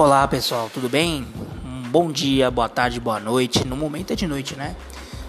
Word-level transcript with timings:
Olá 0.00 0.26
pessoal, 0.26 0.70
tudo 0.72 0.88
bem? 0.88 1.26
Um 1.62 1.82
bom 1.90 2.10
dia, 2.10 2.50
boa 2.50 2.70
tarde, 2.70 2.98
boa 2.98 3.20
noite. 3.20 3.66
No 3.66 3.76
momento 3.76 4.14
é 4.14 4.16
de 4.16 4.26
noite, 4.26 4.56
né? 4.56 4.74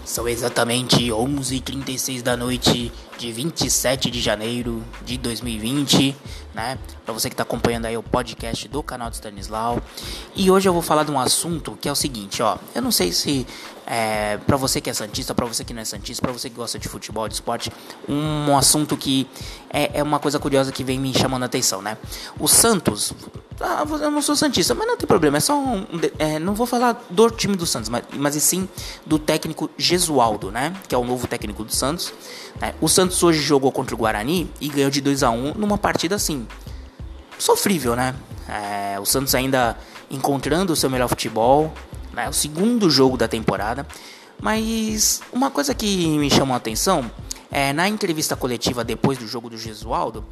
São 0.05 0.29
exatamente 0.29 1.09
11h36 1.09 2.21
da 2.21 2.37
noite 2.37 2.89
de 3.21 3.31
27 3.31 4.09
de 4.09 4.19
janeiro 4.19 4.83
de 5.05 5.15
2020, 5.15 6.15
né? 6.55 6.75
Para 7.05 7.13
você 7.13 7.29
que 7.29 7.35
está 7.35 7.43
acompanhando 7.43 7.85
aí 7.85 7.95
o 7.95 8.01
podcast 8.01 8.67
do 8.67 8.81
canal 8.81 9.11
do 9.11 9.13
Stanislau. 9.13 9.79
E 10.35 10.49
hoje 10.49 10.67
eu 10.67 10.73
vou 10.73 10.81
falar 10.81 11.03
de 11.03 11.11
um 11.11 11.19
assunto 11.19 11.77
que 11.79 11.87
é 11.87 11.91
o 11.91 11.95
seguinte, 11.95 12.41
ó. 12.41 12.57
Eu 12.73 12.81
não 12.81 12.91
sei 12.91 13.11
se 13.11 13.45
é, 13.85 14.37
para 14.37 14.57
você 14.57 14.81
que 14.81 14.89
é 14.89 14.93
santista, 14.93 15.35
para 15.35 15.45
você 15.45 15.63
que 15.63 15.71
não 15.71 15.83
é 15.83 15.85
santista, 15.85 16.19
para 16.19 16.31
você 16.31 16.49
que 16.49 16.55
gosta 16.55 16.79
de 16.79 16.89
futebol, 16.89 17.27
de 17.27 17.35
esporte, 17.35 17.71
um 18.09 18.57
assunto 18.57 18.97
que 18.97 19.27
é, 19.69 19.99
é 19.99 20.03
uma 20.03 20.17
coisa 20.17 20.39
curiosa 20.39 20.71
que 20.71 20.83
vem 20.83 20.99
me 20.99 21.13
chamando 21.13 21.43
a 21.43 21.45
atenção, 21.45 21.79
né? 21.79 21.99
O 22.39 22.47
Santos 22.47 23.13
ah, 23.63 23.85
eu 24.01 24.09
não 24.09 24.21
sou 24.21 24.35
Santista, 24.35 24.73
mas 24.73 24.87
não 24.87 24.97
tem 24.97 25.07
problema. 25.07 25.37
É 25.37 25.39
só 25.39 25.55
um. 25.55 25.85
É, 26.17 26.39
não 26.39 26.55
vou 26.55 26.65
falar 26.65 27.05
do 27.09 27.29
time 27.29 27.55
do 27.55 27.65
Santos, 27.65 27.89
mas, 27.89 28.03
mas 28.13 28.35
e 28.35 28.41
sim 28.41 28.67
do 29.05 29.19
técnico 29.19 29.69
Gesualdo, 29.77 30.51
né? 30.51 30.75
Que 30.87 30.95
é 30.95 30.97
o 30.97 31.05
novo 31.05 31.27
técnico 31.27 31.63
do 31.63 31.73
Santos. 31.73 32.11
Né? 32.59 32.73
O 32.81 32.89
Santos 32.89 33.10
hoje 33.23 33.39
jogou 33.41 33.71
contra 33.71 33.95
o 33.95 33.97
Guarani 33.97 34.49
e 34.59 34.69
ganhou 34.69 34.89
de 34.89 35.01
2 35.01 35.23
a 35.23 35.29
1 35.29 35.53
numa 35.55 35.77
partida 35.77 36.15
assim. 36.15 36.47
Sofrível, 37.37 37.95
né? 37.95 38.15
É, 38.47 38.99
o 38.99 39.05
Santos 39.05 39.33
ainda 39.33 39.77
encontrando 40.09 40.73
o 40.73 40.75
seu 40.75 40.89
melhor 40.89 41.07
futebol. 41.07 41.73
Né? 42.13 42.29
O 42.29 42.33
segundo 42.33 42.89
jogo 42.89 43.17
da 43.17 43.27
temporada. 43.27 43.85
Mas 44.41 45.21
uma 45.31 45.51
coisa 45.51 45.73
que 45.73 46.17
me 46.17 46.29
chamou 46.29 46.53
a 46.53 46.57
atenção 46.57 47.09
é 47.51 47.73
na 47.73 47.87
entrevista 47.87 48.35
coletiva 48.35 48.83
depois 48.83 49.17
do 49.17 49.27
jogo 49.27 49.49
do 49.49 49.57
Gesualdo, 49.57 50.25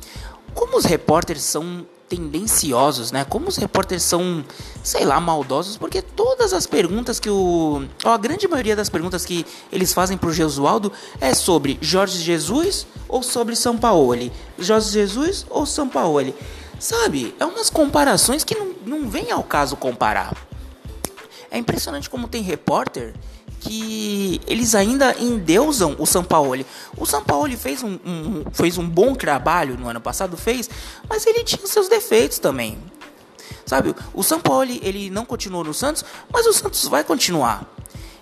como 0.53 0.77
os 0.77 0.85
repórteres 0.85 1.43
são 1.43 1.85
tendenciosos, 2.09 3.11
né? 3.11 3.23
Como 3.23 3.47
os 3.47 3.55
repórteres 3.55 4.03
são, 4.03 4.43
sei 4.83 5.05
lá, 5.05 5.21
maldosos, 5.21 5.77
porque 5.77 6.01
todas 6.01 6.51
as 6.51 6.65
perguntas 6.65 7.19
que 7.19 7.29
o. 7.29 7.85
Ó, 8.03 8.09
a 8.09 8.17
grande 8.17 8.47
maioria 8.47 8.75
das 8.75 8.89
perguntas 8.89 9.23
que 9.23 9.45
eles 9.71 9.93
fazem 9.93 10.17
pro 10.17 10.33
Gesualdo 10.33 10.91
é 11.21 11.33
sobre 11.35 11.77
Jorge 11.79 12.17
Jesus 12.19 12.87
ou 13.07 13.21
sobre 13.21 13.55
São 13.55 13.77
Paulo. 13.77 14.09
Jorge 14.57 14.89
Jesus 14.89 15.45
ou 15.49 15.65
São 15.65 15.87
Paulo. 15.87 16.33
Sabe? 16.79 17.35
É 17.39 17.45
umas 17.45 17.69
comparações 17.69 18.43
que 18.43 18.55
não, 18.55 18.73
não 18.85 19.09
vem 19.09 19.31
ao 19.31 19.43
caso 19.43 19.75
comparar. 19.75 20.35
É 21.51 21.57
impressionante 21.57 22.09
como 22.09 22.27
tem 22.27 22.41
repórter 22.41 23.13
que 23.59 24.41
eles 24.47 24.73
ainda 24.73 25.15
endeusam 25.19 25.95
o 25.99 26.05
Sampaoli. 26.05 26.65
O 26.97 27.05
Sampaoli 27.05 27.57
fez 27.57 27.83
um, 27.83 27.99
um, 28.05 28.43
fez 28.51 28.77
um 28.77 28.87
bom 28.87 29.13
trabalho 29.13 29.77
no 29.77 29.87
ano 29.89 29.99
passado, 29.99 30.37
fez, 30.37 30.69
mas 31.07 31.25
ele 31.25 31.43
tinha 31.43 31.65
seus 31.67 31.87
defeitos 31.87 32.39
também. 32.39 32.77
Sabe, 33.65 33.93
o 34.13 34.23
Sampaoli 34.23 34.79
ele 34.83 35.09
não 35.09 35.25
continuou 35.25 35.63
no 35.63 35.73
Santos, 35.73 36.03
mas 36.31 36.45
o 36.47 36.53
Santos 36.53 36.87
vai 36.87 37.03
continuar. 37.03 37.69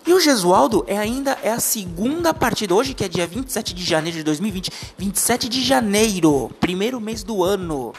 E 0.06 0.14
o 0.14 0.20
Gesualdo 0.20 0.86
é 0.88 0.98
ainda 0.98 1.38
é 1.44 1.52
a 1.52 1.60
segunda 1.60 2.34
partida 2.34 2.74
hoje, 2.74 2.94
que 2.94 3.04
é 3.04 3.10
dia 3.10 3.28
27 3.28 3.74
de 3.74 3.84
janeiro 3.84 4.18
de 4.18 4.24
2020, 4.24 4.72
27 4.98 5.50
de 5.50 5.62
janeiro, 5.62 6.50
primeiro 6.60 7.00
mês 7.00 7.24
do 7.24 7.44
ano 7.44 7.94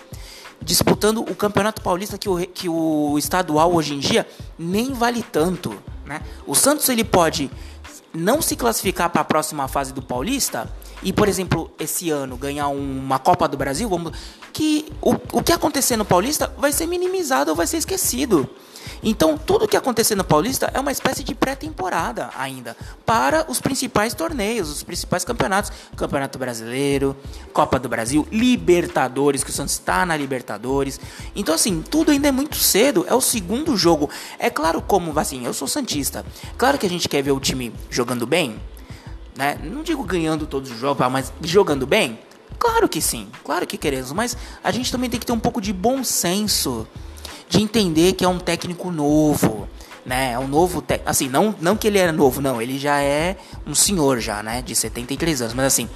disputando 0.60 1.20
o 1.20 1.34
Campeonato 1.34 1.80
Paulista 1.82 2.18
que 2.18 2.28
o, 2.28 2.38
que 2.46 2.68
o 2.68 3.16
estadual 3.18 3.74
hoje 3.74 3.94
em 3.94 3.98
dia 3.98 4.26
nem 4.58 4.92
vale 4.92 5.22
tanto. 5.22 5.74
Né? 6.08 6.22
O 6.46 6.54
Santos 6.54 6.88
ele 6.88 7.04
pode 7.04 7.50
não 8.14 8.40
se 8.40 8.56
classificar 8.56 9.10
para 9.10 9.20
a 9.20 9.24
próxima 9.24 9.68
fase 9.68 9.92
do 9.92 10.00
Paulista 10.00 10.66
e, 11.02 11.12
por 11.12 11.28
exemplo, 11.28 11.70
esse 11.78 12.08
ano 12.08 12.34
ganhar 12.38 12.68
uma 12.68 13.18
Copa 13.18 13.46
do 13.46 13.58
Brasil, 13.58 13.86
vamos, 13.86 14.12
que 14.50 14.90
o, 15.02 15.14
o 15.32 15.42
que 15.42 15.52
acontecer 15.52 15.98
no 15.98 16.06
Paulista 16.06 16.50
vai 16.56 16.72
ser 16.72 16.86
minimizado 16.86 17.50
ou 17.50 17.56
vai 17.56 17.66
ser 17.66 17.76
esquecido. 17.76 18.48
Então, 19.02 19.38
tudo 19.38 19.68
que 19.68 19.76
acontecer 19.76 20.14
no 20.14 20.24
Paulista 20.24 20.70
é 20.74 20.80
uma 20.80 20.92
espécie 20.92 21.22
de 21.22 21.34
pré-temporada 21.34 22.30
ainda 22.36 22.76
para 23.06 23.50
os 23.50 23.60
principais 23.60 24.14
torneios, 24.14 24.70
os 24.70 24.82
principais 24.82 25.24
campeonatos: 25.24 25.72
Campeonato 25.96 26.38
Brasileiro, 26.38 27.16
Copa 27.52 27.78
do 27.78 27.88
Brasil, 27.88 28.26
Libertadores, 28.30 29.44
que 29.44 29.50
o 29.50 29.52
Santos 29.52 29.74
está 29.74 30.04
na 30.04 30.16
Libertadores. 30.16 31.00
Então, 31.34 31.54
assim, 31.54 31.82
tudo 31.82 32.10
ainda 32.10 32.28
é 32.28 32.32
muito 32.32 32.56
cedo. 32.56 33.04
É 33.08 33.14
o 33.14 33.20
segundo 33.20 33.76
jogo. 33.76 34.10
É 34.38 34.50
claro, 34.50 34.82
como 34.82 35.18
assim, 35.18 35.44
eu 35.44 35.54
sou 35.54 35.68
Santista. 35.68 36.24
Claro 36.56 36.78
que 36.78 36.86
a 36.86 36.90
gente 36.90 37.08
quer 37.08 37.22
ver 37.22 37.32
o 37.32 37.40
time 37.40 37.72
jogando 37.90 38.26
bem, 38.26 38.60
né? 39.36 39.58
Não 39.62 39.82
digo 39.82 40.02
ganhando 40.04 40.46
todos 40.46 40.70
os 40.70 40.78
jogos, 40.78 41.06
mas 41.10 41.32
jogando 41.42 41.86
bem. 41.86 42.18
Claro 42.58 42.88
que 42.88 43.00
sim, 43.00 43.28
claro 43.44 43.66
que 43.66 43.78
queremos, 43.78 44.10
mas 44.12 44.36
a 44.64 44.72
gente 44.72 44.90
também 44.90 45.08
tem 45.08 45.20
que 45.20 45.24
ter 45.26 45.32
um 45.32 45.38
pouco 45.38 45.60
de 45.60 45.72
bom 45.72 46.02
senso 46.02 46.88
de 47.48 47.62
entender 47.62 48.12
que 48.12 48.24
é 48.24 48.28
um 48.28 48.38
técnico 48.38 48.90
novo, 48.90 49.68
né? 50.04 50.32
É 50.32 50.38
um 50.38 50.48
novo 50.48 50.82
técnico, 50.82 51.10
assim, 51.10 51.28
não 51.28 51.54
não 51.60 51.76
que 51.76 51.86
ele 51.86 51.98
era 51.98 52.12
novo, 52.12 52.40
não, 52.40 52.60
ele 52.60 52.78
já 52.78 53.00
é 53.00 53.36
um 53.66 53.74
senhor 53.74 54.20
já, 54.20 54.42
né, 54.42 54.62
de 54.62 54.74
73 54.74 55.42
anos, 55.42 55.54
mas 55.54 55.66
assim, 55.66 55.88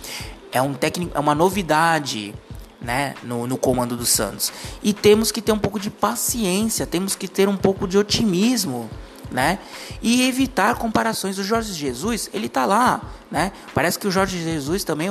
é 0.50 0.60
um 0.60 0.74
técnico, 0.74 1.16
é 1.16 1.20
uma 1.20 1.34
novidade, 1.34 2.34
né, 2.80 3.14
no, 3.22 3.46
no 3.46 3.56
comando 3.56 3.96
do 3.96 4.04
Santos. 4.04 4.52
E 4.82 4.92
temos 4.92 5.30
que 5.30 5.40
ter 5.40 5.52
um 5.52 5.58
pouco 5.58 5.78
de 5.78 5.88
paciência, 5.88 6.86
temos 6.86 7.14
que 7.14 7.28
ter 7.28 7.48
um 7.48 7.56
pouco 7.56 7.86
de 7.86 7.96
otimismo, 7.96 8.90
né? 9.30 9.58
E 10.02 10.28
evitar 10.28 10.76
comparações. 10.76 11.38
O 11.38 11.44
Jorge 11.44 11.72
Jesus, 11.72 12.28
ele 12.34 12.48
tá 12.48 12.66
lá, 12.66 13.00
né? 13.30 13.52
Parece 13.74 13.98
que 13.98 14.06
o 14.06 14.10
Jorge 14.10 14.42
Jesus 14.42 14.84
também 14.84 15.10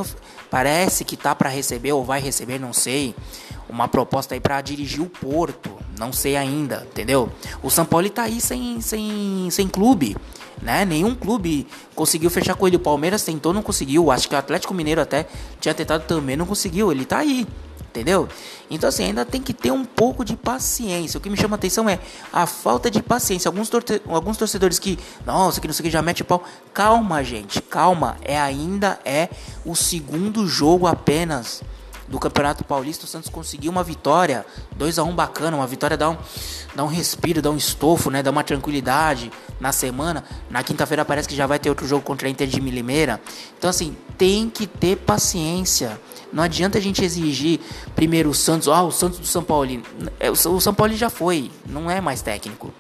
parece 0.50 1.04
que 1.04 1.18
tá 1.18 1.34
para 1.34 1.50
receber 1.50 1.92
ou 1.94 2.04
vai 2.04 2.22
receber, 2.22 2.60
não 2.60 2.72
sei, 2.72 3.16
uma 3.68 3.88
proposta 3.88 4.36
aí 4.36 4.40
para 4.40 4.62
dirigir 4.62 5.02
o 5.02 5.10
Porto, 5.10 5.72
não 6.02 6.12
sei 6.12 6.36
ainda, 6.36 6.88
entendeu? 6.90 7.30
O 7.62 7.70
São 7.70 7.86
Paulo 7.86 8.08
está 8.08 8.24
aí 8.24 8.42
sem, 8.42 8.82
sem, 8.82 9.48
sem 9.52 9.68
clube, 9.68 10.18
né? 10.60 10.84
Nenhum 10.84 11.14
clube 11.14 11.68
conseguiu 11.94 12.32
fechar 12.32 12.56
com 12.56 12.68
ele. 12.68 12.78
O 12.78 12.80
Palmeiras 12.80 13.24
tentou, 13.24 13.54
não 13.54 13.62
conseguiu. 13.62 14.10
Acho 14.10 14.28
que 14.28 14.34
o 14.34 14.38
Atlético 14.38 14.74
Mineiro 14.74 15.00
até 15.00 15.28
tinha 15.60 15.76
tentado 15.76 16.04
também, 16.06 16.36
não 16.36 16.48
conseguiu. 16.48 16.92
Ele 16.92 17.04
está 17.04 17.20
aí, 17.20 17.48
entendeu? 17.80 18.28
Então, 18.68 18.90
assim, 18.90 19.04
ainda 19.04 19.24
tem 19.24 19.40
que 19.40 19.54
ter 19.54 19.72
um 19.72 19.86
pouco 19.86 20.26
de 20.26 20.36
paciência. 20.36 21.20
O 21.20 21.22
que 21.22 21.30
me 21.30 21.38
chama 21.38 21.56
a 21.56 21.60
atenção 21.60 21.88
é 21.88 22.00
a 22.34 22.48
falta 22.48 22.90
de 22.90 23.04
paciência. 23.04 23.48
Alguns, 23.48 23.70
torce 23.70 24.02
alguns 24.08 24.38
torcedores 24.38 24.80
que, 24.80 24.98
nossa, 25.24 25.62
que 25.62 25.68
não 25.68 25.74
sei 25.74 25.84
o 25.84 25.86
que, 25.86 25.92
já 25.92 26.02
mete 26.02 26.24
pau. 26.24 26.44
Calma, 26.74 27.24
gente, 27.24 27.62
calma. 27.62 28.18
É 28.24 28.40
ainda 28.40 29.00
é 29.06 29.30
o 29.64 29.76
segundo 29.76 30.48
jogo 30.48 30.88
apenas 30.88 31.62
do 32.12 32.20
Campeonato 32.20 32.64
Paulista, 32.66 33.06
o 33.06 33.08
Santos 33.08 33.30
conseguiu 33.30 33.72
uma 33.72 33.84
vitória, 33.84 34.46
2 34.76 35.00
a 35.00 35.04
1 35.04 35.16
bacana, 35.16 35.56
uma 35.56 35.66
vitória 35.66 35.96
dá 35.96 36.10
um, 36.10 36.18
dá 36.76 36.84
um 36.84 36.88
respiro, 36.88 37.42
dá 37.42 37.50
um 37.50 37.56
estofo, 37.56 38.12
né, 38.12 38.22
dá 38.22 38.30
uma 38.30 38.44
tranquilidade 38.44 39.32
na 39.60 39.72
semana. 39.72 40.24
Na 40.50 40.62
quinta-feira 40.62 41.06
parece 41.06 41.28
que 41.28 41.36
já 41.36 41.48
vai 41.48 41.58
ter 41.58 41.70
outro 41.70 41.88
jogo 41.88 42.04
contra 42.04 42.28
a 42.28 42.32
Inter 42.32 42.48
de 42.48 42.60
Limeira. 42.60 43.22
Então 43.58 43.70
assim, 43.70 43.96
tem 44.18 44.50
que 44.50 44.68
ter 44.68 44.98
paciência. 44.98 46.00
Não 46.34 46.44
adianta 46.44 46.78
a 46.78 46.82
gente 46.82 47.04
exigir 47.04 47.62
primeiro 47.96 48.30
o 48.30 48.34
Santos, 48.34 48.68
ah, 48.68 48.84
o 48.84 48.92
Santos 48.92 49.20
do 49.20 49.26
São 49.26 49.44
Paulo. 49.44 49.82
É, 50.20 50.30
o 50.30 50.36
São 50.36 50.74
Paulo 50.74 50.94
já 50.94 51.10
foi, 51.10 51.50
não 51.66 51.90
é 51.90 52.02
mais 52.02 52.22
técnico. 52.22 52.74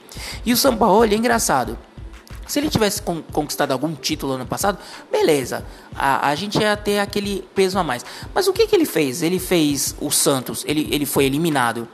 E 0.45 0.51
o 0.51 0.57
São 0.57 0.75
Paulo 0.75 1.05
é 1.05 1.15
engraçado. 1.15 1.77
Se 2.51 2.59
ele 2.59 2.69
tivesse 2.69 3.01
conquistado 3.01 3.71
algum 3.71 3.95
título 3.95 4.33
ano 4.33 4.45
passado, 4.45 4.77
beleza. 5.09 5.65
A, 5.95 6.27
a 6.27 6.35
gente 6.35 6.59
ia 6.59 6.75
ter 6.75 6.99
aquele 6.99 7.47
peso 7.55 7.79
a 7.79 7.83
mais. 7.83 8.05
Mas 8.35 8.45
o 8.45 8.51
que, 8.51 8.67
que 8.67 8.75
ele 8.75 8.83
fez? 8.83 9.21
Ele 9.21 9.39
fez 9.39 9.95
o 10.01 10.11
Santos, 10.11 10.65
ele, 10.67 10.85
ele 10.91 11.05
foi 11.05 11.23
eliminado 11.23 11.87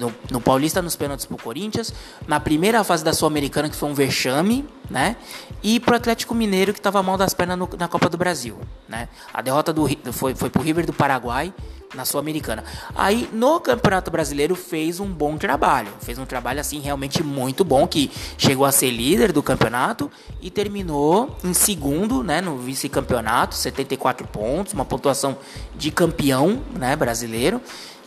no, 0.00 0.14
no, 0.30 0.40
Paulista 0.40 0.80
nos 0.80 0.96
pênaltis 0.96 1.26
pro 1.26 1.36
Corinthians, 1.36 1.92
na 2.26 2.40
primeira 2.40 2.82
fase 2.84 3.04
da 3.04 3.12
Sul-Americana, 3.12 3.68
que 3.68 3.76
foi 3.76 3.90
um 3.90 3.94
vexame, 3.94 4.66
né? 4.88 5.14
E 5.62 5.78
pro 5.78 5.94
Atlético 5.94 6.34
Mineiro, 6.34 6.72
que 6.72 6.78
estava 6.78 7.02
mal 7.02 7.18
das 7.18 7.34
pernas 7.34 7.58
no, 7.58 7.68
na 7.78 7.86
Copa 7.86 8.08
do 8.08 8.16
Brasil, 8.16 8.58
né? 8.88 9.10
A 9.30 9.42
derrota 9.42 9.74
do, 9.74 9.86
foi, 10.10 10.34
foi 10.34 10.48
pro 10.48 10.62
River 10.62 10.86
do 10.86 10.94
Paraguai 10.94 11.52
na 11.94 12.04
Sul-Americana. 12.04 12.64
Aí 12.94 13.28
no 13.32 13.60
Campeonato 13.60 14.10
Brasileiro 14.10 14.54
fez 14.54 15.00
um 15.00 15.06
bom 15.06 15.36
trabalho, 15.36 15.88
fez 16.00 16.18
um 16.18 16.24
trabalho 16.24 16.60
assim 16.60 16.80
realmente 16.80 17.22
muito 17.22 17.64
bom 17.64 17.86
que 17.86 18.10
chegou 18.36 18.64
a 18.64 18.72
ser 18.72 18.90
líder 18.90 19.32
do 19.32 19.42
campeonato 19.42 20.10
e 20.40 20.50
terminou 20.50 21.36
em 21.44 21.54
segundo, 21.54 22.22
né, 22.22 22.40
no 22.40 22.56
vice-campeonato, 22.58 23.54
74 23.54 24.26
pontos, 24.26 24.72
uma 24.72 24.84
pontuação 24.84 25.36
de 25.74 25.90
campeão, 25.90 26.62
né, 26.78 26.96
brasileiro. 26.96 27.60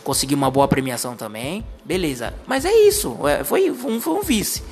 Conseguiu 0.03 0.37
uma 0.37 0.49
boa 0.49 0.67
premiação 0.67 1.15
também. 1.15 1.65
Beleza. 1.83 2.33
Mas 2.47 2.65
é 2.65 2.73
isso, 2.73 3.27
é, 3.27 3.43
foi, 3.43 3.69
um, 3.69 3.99
foi 3.99 4.13
um 4.13 4.21
vice. 4.21 4.63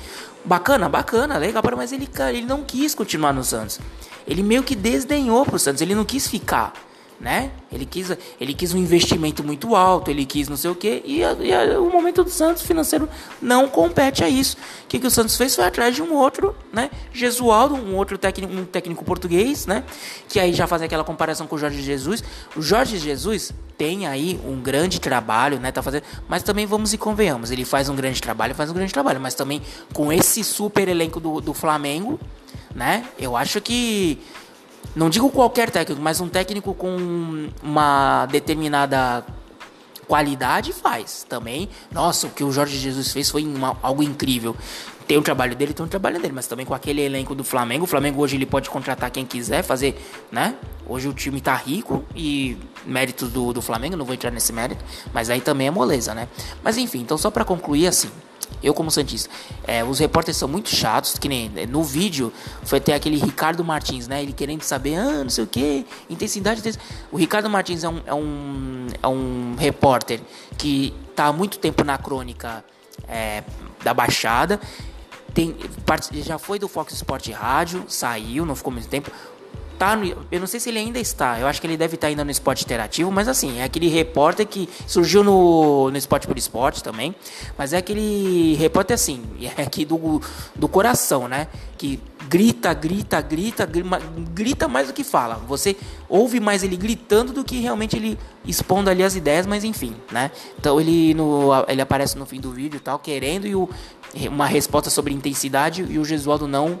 Bacana, 0.44 0.88
bacana, 0.88 1.36
legal, 1.36 1.62
mas 1.76 1.92
ele, 1.92 2.08
ele 2.30 2.42
não 2.42 2.62
quis 2.62 2.94
continuar 2.94 3.32
no 3.32 3.44
Santos. 3.44 3.78
Ele 4.26 4.42
meio 4.42 4.62
que 4.62 4.74
desdenhou 4.74 5.44
pro 5.44 5.58
Santos, 5.58 5.82
ele 5.82 5.94
não 5.94 6.04
quis 6.04 6.26
ficar 6.26 6.72
né? 7.20 7.50
Ele 7.70 7.84
quis, 7.84 8.16
ele 8.40 8.54
quis 8.54 8.72
um 8.72 8.78
investimento 8.78 9.42
muito 9.42 9.74
alto, 9.74 10.10
ele 10.10 10.24
quis 10.24 10.48
não 10.48 10.56
sei 10.56 10.70
o 10.70 10.74
que, 10.74 11.02
e, 11.04 11.20
e 11.22 11.76
o 11.76 11.90
momento 11.90 12.22
do 12.22 12.30
Santos 12.30 12.62
financeiro 12.62 13.08
não 13.42 13.68
compete 13.68 14.22
a 14.22 14.28
isso. 14.28 14.56
O 14.84 14.86
que, 14.88 14.98
que 14.98 15.06
o 15.06 15.10
Santos 15.10 15.36
fez 15.36 15.54
foi 15.54 15.64
atrás 15.64 15.94
de 15.94 16.02
um 16.02 16.14
outro, 16.14 16.54
né? 16.72 16.90
Jesualdo, 17.12 17.74
um 17.74 17.96
outro 17.96 18.16
técnico, 18.16 18.52
um 18.52 18.64
técnico 18.64 19.04
português, 19.04 19.66
né? 19.66 19.84
Que 20.28 20.38
aí 20.38 20.52
já 20.52 20.66
faz 20.66 20.80
aquela 20.80 21.02
comparação 21.02 21.46
com 21.46 21.56
o 21.56 21.58
Jorge 21.58 21.82
Jesus. 21.82 22.22
O 22.56 22.62
Jorge 22.62 22.98
Jesus 22.98 23.52
tem 23.76 24.06
aí 24.06 24.40
um 24.44 24.60
grande 24.60 25.00
trabalho, 25.00 25.58
né? 25.58 25.72
Tá 25.72 25.82
fazendo, 25.82 26.04
mas 26.28 26.42
também 26.42 26.66
vamos 26.66 26.92
e 26.92 26.98
convenhamos, 26.98 27.50
ele 27.50 27.64
faz 27.64 27.88
um 27.88 27.96
grande 27.96 28.20
trabalho, 28.20 28.54
faz 28.54 28.70
um 28.70 28.74
grande 28.74 28.92
trabalho, 28.92 29.20
mas 29.20 29.34
também 29.34 29.60
com 29.92 30.12
esse 30.12 30.44
super 30.44 30.88
elenco 30.88 31.18
do, 31.18 31.40
do 31.40 31.52
Flamengo, 31.52 32.18
né? 32.74 33.04
Eu 33.18 33.36
acho 33.36 33.60
que 33.60 34.18
não 34.94 35.10
digo 35.10 35.30
qualquer 35.30 35.70
técnico, 35.70 36.00
mas 36.02 36.20
um 36.20 36.28
técnico 36.28 36.74
com 36.74 37.48
uma 37.62 38.26
determinada 38.26 39.24
qualidade 40.06 40.72
faz 40.72 41.24
também. 41.28 41.68
Nossa, 41.92 42.26
o 42.26 42.30
que 42.30 42.42
o 42.42 42.50
Jorge 42.50 42.78
Jesus 42.78 43.12
fez 43.12 43.30
foi 43.30 43.44
uma, 43.44 43.76
algo 43.82 44.02
incrível. 44.02 44.56
Tem 45.06 45.16
o 45.16 45.22
trabalho 45.22 45.56
dele, 45.56 45.72
tem 45.72 45.86
o 45.86 45.88
trabalho 45.88 46.20
dele, 46.20 46.34
mas 46.34 46.46
também 46.46 46.66
com 46.66 46.74
aquele 46.74 47.00
elenco 47.00 47.34
do 47.34 47.42
Flamengo. 47.42 47.84
O 47.84 47.86
Flamengo 47.86 48.20
hoje 48.20 48.36
ele 48.36 48.44
pode 48.44 48.68
contratar 48.68 49.10
quem 49.10 49.24
quiser, 49.24 49.62
fazer, 49.62 49.98
né? 50.30 50.54
Hoje 50.86 51.08
o 51.08 51.14
time 51.14 51.40
tá 51.40 51.54
rico 51.54 52.04
e 52.14 52.58
méritos 52.84 53.30
do, 53.30 53.52
do 53.52 53.62
Flamengo, 53.62 53.96
não 53.96 54.04
vou 54.04 54.14
entrar 54.14 54.30
nesse 54.30 54.52
mérito, 54.52 54.84
mas 55.12 55.30
aí 55.30 55.40
também 55.40 55.68
é 55.68 55.70
moleza, 55.70 56.14
né? 56.14 56.28
Mas 56.62 56.76
enfim, 56.76 57.00
então 57.00 57.16
só 57.16 57.30
para 57.30 57.44
concluir 57.44 57.86
assim, 57.86 58.10
eu 58.62 58.74
como 58.74 58.90
Santista, 58.90 59.30
é, 59.66 59.84
os 59.84 59.98
repórteres 59.98 60.36
são 60.36 60.48
muito 60.48 60.68
chatos, 60.68 61.16
que 61.18 61.28
nem 61.28 61.50
é, 61.56 61.66
no 61.66 61.82
vídeo 61.82 62.32
foi 62.64 62.78
até 62.78 62.94
aquele 62.94 63.16
Ricardo 63.16 63.64
Martins, 63.64 64.08
né? 64.08 64.22
Ele 64.22 64.32
querendo 64.32 64.62
saber, 64.62 64.96
ah, 64.96 65.22
não 65.22 65.30
sei 65.30 65.44
o 65.44 65.46
que, 65.46 65.86
intensidade. 66.10 66.62
O 67.12 67.16
Ricardo 67.16 67.48
Martins 67.48 67.84
é 67.84 67.88
um, 67.88 68.02
é 68.04 68.14
um, 68.14 68.86
é 69.02 69.08
um 69.08 69.54
repórter 69.58 70.20
que 70.56 70.94
tá 71.14 71.26
há 71.26 71.32
muito 71.32 71.58
tempo 71.58 71.84
na 71.84 71.96
crônica 71.98 72.64
é, 73.06 73.42
da 73.82 73.94
Baixada. 73.94 74.60
Tem, 75.32 75.54
já 76.24 76.38
foi 76.38 76.58
do 76.58 76.66
Fox 76.66 76.94
Sport 76.94 77.28
Rádio, 77.30 77.84
saiu, 77.86 78.44
não 78.44 78.56
ficou 78.56 78.72
muito 78.72 78.88
tempo 78.88 79.10
tá 79.78 79.96
no, 79.96 80.26
eu 80.30 80.40
não 80.40 80.46
sei 80.46 80.58
se 80.58 80.68
ele 80.68 80.78
ainda 80.78 80.98
está, 80.98 81.38
eu 81.38 81.46
acho 81.46 81.60
que 81.60 81.66
ele 81.66 81.76
deve 81.76 81.94
estar 81.94 82.08
ainda 82.08 82.24
no 82.24 82.30
esporte 82.30 82.64
interativo, 82.64 83.10
mas 83.10 83.28
assim, 83.28 83.60
é 83.60 83.64
aquele 83.64 83.88
repórter 83.88 84.46
que 84.46 84.68
surgiu 84.86 85.22
no, 85.22 85.90
no 85.90 85.96
esporte 85.96 86.26
por 86.26 86.36
esporte 86.36 86.82
também, 86.82 87.14
mas 87.56 87.72
é 87.72 87.76
aquele 87.78 88.54
repórter 88.56 88.94
assim, 88.94 89.22
é 89.56 89.62
aqui 89.62 89.84
do, 89.84 90.20
do 90.54 90.68
coração, 90.68 91.28
né? 91.28 91.46
Que 91.76 92.00
grita, 92.28 92.74
grita, 92.74 93.20
grita, 93.20 93.68
grita, 94.34 94.66
mais 94.66 94.88
do 94.88 94.92
que 94.92 95.04
fala. 95.04 95.36
Você 95.46 95.76
ouve 96.08 96.40
mais 96.40 96.64
ele 96.64 96.76
gritando 96.76 97.32
do 97.32 97.44
que 97.44 97.60
realmente 97.60 97.96
ele 97.96 98.18
expondo 98.44 98.90
ali 98.90 99.04
as 99.04 99.14
ideias, 99.14 99.46
mas 99.46 99.62
enfim, 99.62 99.94
né? 100.10 100.32
Então 100.58 100.80
ele, 100.80 101.14
no, 101.14 101.50
ele 101.68 101.80
aparece 101.80 102.18
no 102.18 102.26
fim 102.26 102.40
do 102.40 102.50
vídeo 102.50 102.80
tal, 102.80 102.98
querendo 102.98 103.46
e 103.46 103.54
o, 103.54 103.70
uma 104.28 104.46
resposta 104.46 104.90
sobre 104.90 105.14
intensidade 105.14 105.86
e 105.88 105.98
o 105.98 106.04
Gesualdo 106.04 106.48
não 106.48 106.80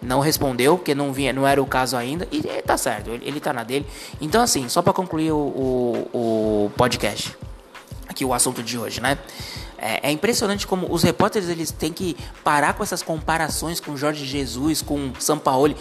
não 0.00 0.20
respondeu, 0.20 0.76
porque 0.76 0.94
não, 0.94 1.12
vinha, 1.12 1.32
não 1.32 1.46
era 1.46 1.60
o 1.62 1.66
caso 1.66 1.96
ainda, 1.96 2.26
e 2.30 2.42
tá 2.62 2.76
certo, 2.76 3.10
ele, 3.10 3.26
ele 3.26 3.40
tá 3.40 3.52
na 3.52 3.64
dele. 3.64 3.86
Então, 4.20 4.42
assim, 4.42 4.68
só 4.68 4.80
para 4.80 4.92
concluir 4.92 5.32
o, 5.32 5.36
o, 5.36 6.08
o, 6.12 6.70
podcast, 6.76 7.36
aqui 8.08 8.24
o 8.24 8.32
assunto 8.32 8.62
de 8.62 8.78
hoje, 8.78 9.00
né? 9.00 9.18
É, 9.80 10.08
é, 10.08 10.10
impressionante 10.10 10.66
como 10.66 10.92
os 10.92 11.04
repórteres 11.04 11.48
eles 11.48 11.70
têm 11.70 11.92
que 11.92 12.16
parar 12.42 12.74
com 12.74 12.82
essas 12.82 13.00
comparações 13.00 13.78
com 13.78 13.96
Jorge 13.96 14.24
Jesus, 14.24 14.82
com. 14.82 15.12
São 15.20 15.38
Paulo 15.38 15.72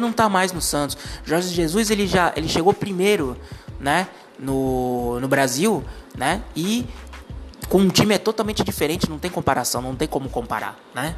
não 0.00 0.12
tá 0.12 0.28
mais 0.28 0.50
no 0.50 0.60
Santos. 0.60 0.98
Jorge 1.24 1.54
Jesus 1.54 1.88
ele 1.88 2.08
já 2.08 2.32
ele 2.34 2.48
chegou 2.48 2.74
primeiro, 2.74 3.36
né, 3.78 4.08
no, 4.40 5.20
no 5.20 5.28
Brasil, 5.28 5.84
né? 6.16 6.42
E 6.56 6.84
com 7.68 7.78
um 7.78 7.88
time 7.88 8.14
é 8.14 8.18
totalmente 8.18 8.64
diferente, 8.64 9.08
não 9.08 9.18
tem 9.18 9.30
comparação, 9.30 9.80
não 9.80 9.94
tem 9.94 10.08
como 10.08 10.28
comparar, 10.28 10.76
né? 10.92 11.14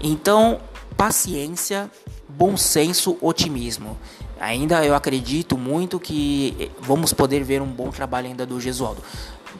Então, 0.00 0.60
paciência, 0.96 1.90
bom 2.28 2.56
senso, 2.56 3.16
otimismo. 3.20 3.98
Ainda 4.40 4.84
eu 4.84 4.94
acredito 4.94 5.56
muito 5.56 6.00
que 6.00 6.56
eh, 6.58 6.68
vamos 6.80 7.12
poder 7.12 7.44
ver 7.44 7.62
um 7.62 7.66
bom 7.66 7.90
trabalho 7.90 8.26
ainda 8.26 8.44
do 8.44 8.60
Gesualdo. 8.60 9.02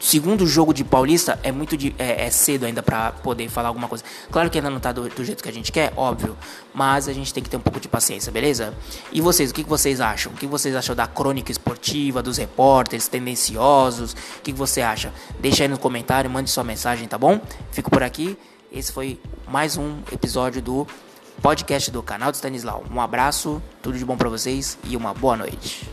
Segundo 0.01 0.45
jogo 0.47 0.75
de 0.75 0.83
Paulista 0.83 1.39
é 1.43 1.53
muito 1.53 1.77
de, 1.77 1.95
é, 1.99 2.27
é, 2.27 2.31
cedo 2.31 2.67
ainda 2.67 2.83
para 2.83 3.13
poder 3.13 3.49
falar 3.49 3.69
alguma 3.69 3.87
coisa. 3.87 4.03
Claro 4.31 4.51
que 4.51 4.59
ainda 4.59 4.69
não 4.69 4.81
tá 4.81 4.91
do, 4.91 5.09
do, 5.09 5.25
jeito 5.25 5.43
que 5.43 5.49
a 5.49 5.53
gente 5.53 5.71
quer, 5.71 5.93
óbvio, 5.97 6.37
mas 6.75 7.09
a 7.09 7.13
gente 7.13 7.33
tem 7.33 7.43
que 7.43 7.49
ter 7.49 7.57
um 7.57 7.61
pouco 7.61 7.79
de 7.79 7.89
paciência, 7.89 8.33
beleza? 8.33 8.75
E 9.13 9.21
vocês, 9.21 9.51
o 9.51 9.55
que, 9.55 9.63
vocês 9.63 10.01
acham? 10.01 10.33
O 10.33 10.37
que 10.37 10.47
vocês 10.47 10.75
acham 10.75 10.97
da 10.97 11.07
crônica 11.07 11.53
esportiva, 11.53 12.23
dos 12.23 12.39
repórteres 12.39 13.07
tendenciosos? 13.07 14.13
O 14.13 14.43
que, 14.43 14.53
que 14.53 14.59
você 14.59 14.83
acha? 14.83 15.13
Deixa 15.39 15.63
aí 15.63 15.69
no 15.69 15.79
comentário, 15.79 16.29
mande 16.29 16.51
sua 16.51 16.65
mensagem, 16.65 17.07
tá 17.07 17.17
bom? 17.17 17.41
Fico 17.71 17.91
por 17.91 18.03
aqui. 18.03 18.37
Esse 18.73 18.91
foi 18.91 19.21
mais 19.47 19.77
um 19.77 19.99
episódio 20.11 20.61
do 20.61 20.87
podcast 21.45 21.91
do 21.91 22.03
canal 22.03 22.33
do 22.33 22.37
Stanislau. 22.37 22.83
Um 22.91 23.03
abraço, 23.03 23.63
tudo 23.83 23.99
de 23.99 24.05
bom 24.07 24.17
para 24.17 24.31
vocês 24.31 24.79
e 24.85 24.97
uma 24.97 25.13
boa 25.13 25.37
noite. 25.37 25.87